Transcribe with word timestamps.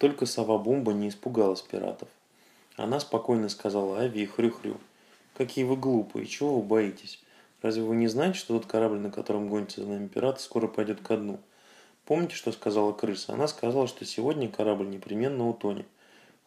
Только 0.00 0.24
сова 0.24 0.56
Бумба 0.56 0.94
не 0.94 1.10
испугалась 1.10 1.60
пиратов. 1.60 2.08
Она 2.76 3.00
спокойно 3.00 3.50
сказала 3.50 4.00
Ави 4.00 4.22
и 4.22 4.26
Хрю-Хрю. 4.26 4.78
«Какие 5.34 5.64
вы 5.64 5.76
глупые, 5.76 6.24
чего 6.24 6.58
вы 6.58 6.62
боитесь? 6.62 7.22
Разве 7.60 7.82
вы 7.82 7.96
не 7.96 8.08
знаете, 8.08 8.38
что 8.38 8.58
тот 8.58 8.64
корабль, 8.64 8.98
на 8.98 9.10
котором 9.10 9.50
гонится 9.50 9.82
за 9.82 9.88
нами 9.88 10.08
пират, 10.08 10.40
скоро 10.40 10.68
пойдет 10.68 11.02
ко 11.02 11.18
дну? 11.18 11.38
Помните, 12.06 12.34
что 12.34 12.50
сказала 12.50 12.92
крыса? 12.92 13.34
Она 13.34 13.46
сказала, 13.46 13.86
что 13.86 14.06
сегодня 14.06 14.48
корабль 14.48 14.88
непременно 14.88 15.46
утонет. 15.46 15.86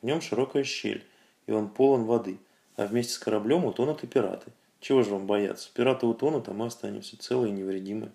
В 0.01 0.05
нем 0.07 0.19
широкая 0.19 0.63
щель, 0.63 1.05
и 1.45 1.51
он 1.51 1.69
полон 1.69 2.05
воды, 2.05 2.39
а 2.75 2.87
вместе 2.87 3.13
с 3.13 3.19
кораблем 3.19 3.65
утонут 3.65 4.03
и 4.03 4.07
пираты. 4.07 4.51
Чего 4.79 5.03
же 5.03 5.11
вам 5.11 5.27
бояться? 5.27 5.69
Пираты 5.75 6.07
утонут, 6.07 6.47
а 6.49 6.53
мы 6.53 6.65
останемся 6.65 7.19
целые 7.19 7.53
и 7.53 7.55
невредимые. 7.55 8.13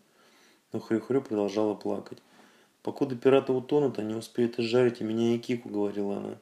Но 0.73 0.81
Хрю-Хрю 0.81 1.23
продолжала 1.23 1.75
плакать. 1.75 2.19
«Покуда 2.83 3.17
пираты 3.17 3.53
утонут, 3.53 3.99
они 3.99 4.15
успеют 4.15 4.59
изжарить 4.59 5.01
и 5.01 5.05
меня, 5.05 5.35
и 5.35 5.39
Кику»,— 5.39 5.69
говорила 5.71 6.17
она. 6.17 6.39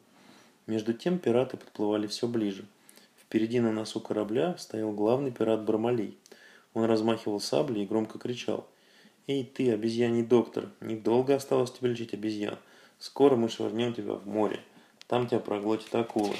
Между 0.66 0.92
тем 0.92 1.18
пираты 1.18 1.56
подплывали 1.56 2.06
все 2.06 2.26
ближе. 2.26 2.64
Впереди 3.20 3.60
на 3.60 3.72
носу 3.72 4.00
корабля 4.00 4.56
стоял 4.58 4.92
главный 4.92 5.30
пират 5.30 5.64
Бармалей. 5.64 6.16
Он 6.74 6.84
размахивал 6.84 7.40
саблей 7.40 7.84
и 7.84 7.86
громко 7.86 8.18
кричал. 8.18 8.68
«Эй 9.26 9.44
ты, 9.44 9.72
обезьяний 9.72 10.22
доктор, 10.22 10.70
недолго 10.80 11.34
осталось 11.34 11.72
тебе 11.72 11.90
лечить 11.90 12.14
обезьян. 12.14 12.58
Скоро 12.98 13.34
мы 13.36 13.48
швырнем 13.48 13.94
тебя 13.94 14.14
в 14.14 14.26
море. 14.26 14.60
Там 15.06 15.26
тебя 15.26 15.40
проглотит 15.40 15.94
акула». 15.94 16.34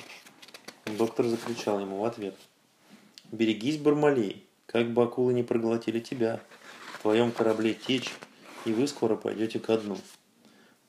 Доктор 0.98 1.26
закричал 1.26 1.80
ему 1.80 1.98
в 1.98 2.04
ответ. 2.04 2.36
«Берегись, 3.32 3.78
Бармалей, 3.78 4.44
как 4.66 4.92
бы 4.92 5.02
акулы 5.02 5.34
не 5.34 5.42
проглотили 5.42 6.00
тебя. 6.00 6.40
В 6.92 7.02
твоем 7.02 7.32
корабле 7.32 7.74
течь, 7.74 8.12
и 8.66 8.72
вы 8.72 8.86
скоро 8.86 9.16
пойдете 9.16 9.58
ко 9.58 9.78
дну». 9.78 9.96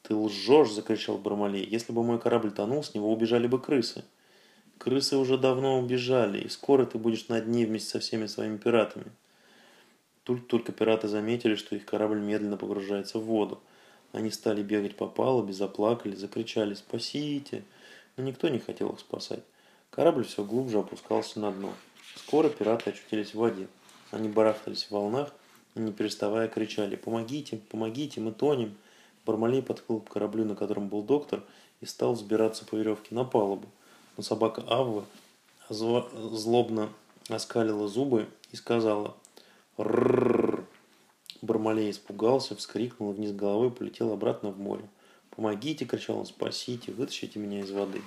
«Ты 0.01 0.15
лжешь!»– 0.15 0.71
закричал 0.71 1.17
Бармалей. 1.17 1.65
«Если 1.65 1.93
бы 1.93 2.03
мой 2.03 2.19
корабль 2.19 2.51
тонул, 2.51 2.83
с 2.83 2.93
него 2.93 3.11
убежали 3.11 3.47
бы 3.47 3.61
крысы». 3.61 4.03
«Крысы 4.77 5.17
уже 5.17 5.37
давно 5.37 5.79
убежали, 5.79 6.39
и 6.39 6.49
скоро 6.49 6.85
ты 6.85 6.97
будешь 6.97 7.29
на 7.29 7.41
дне 7.41 7.65
вместе 7.65 7.89
со 7.89 7.99
всеми 7.99 8.27
своими 8.27 8.57
пиратами». 8.57 9.11
Тут 10.23 10.47
только 10.47 10.71
пираты 10.71 11.07
заметили, 11.07 11.55
что 11.55 11.75
их 11.75 11.85
корабль 11.85 12.19
медленно 12.19 12.57
погружается 12.57 13.17
в 13.17 13.23
воду. 13.23 13.61
Они 14.11 14.29
стали 14.29 14.61
бегать 14.61 14.95
по 14.95 15.07
палубе, 15.07 15.53
заплакали, 15.53 16.15
закричали 16.15 16.73
«Спасите!», 16.73 17.63
но 18.17 18.23
никто 18.23 18.49
не 18.49 18.59
хотел 18.59 18.89
их 18.89 18.99
спасать. 18.99 19.43
Корабль 19.89 20.25
все 20.25 20.43
глубже 20.43 20.79
опускался 20.79 21.39
на 21.39 21.51
дно. 21.51 21.73
Скоро 22.15 22.49
пираты 22.49 22.91
очутились 22.91 23.33
в 23.33 23.39
воде. 23.39 23.67
Они 24.11 24.29
барахтались 24.29 24.85
в 24.85 24.91
волнах 24.91 25.33
не 25.85 25.91
переставая 25.91 26.47
кричали 26.47 26.95
«Помогите! 26.95 27.57
Помогите! 27.69 28.21
Мы 28.21 28.31
тонем!» 28.31 28.75
Бармалей 29.25 29.61
подплыл 29.61 29.99
к 29.99 30.09
кораблю, 30.09 30.45
на 30.45 30.55
котором 30.55 30.87
был 30.87 31.03
доктор, 31.03 31.43
и 31.81 31.85
стал 31.85 32.13
взбираться 32.13 32.65
по 32.65 32.75
веревке 32.75 33.13
на 33.13 33.25
палубу. 33.25 33.67
Но 34.15 34.23
собака 34.23 34.63
Авва 34.67 35.05
злобно 35.69 36.89
оскалила 37.29 37.87
зубы 37.87 38.27
и 38.51 38.55
сказала 38.55 39.15
«Рррррр». 39.77 40.65
Бармалей 41.41 41.91
испугался, 41.91 42.55
вскрикнул 42.55 43.11
вниз 43.11 43.31
головой 43.31 43.69
полетел 43.69 44.11
обратно 44.11 44.49
в 44.49 44.59
море. 44.59 44.87
«Помогите!»– 45.29 45.85
кричал 45.85 46.17
он, 46.19 46.25
«спасите! 46.25 46.91
Вытащите 46.91 47.37
меня 47.37 47.59
из 47.59 47.71
воды!» 47.71 48.01